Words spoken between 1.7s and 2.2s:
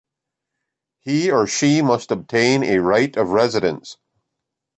must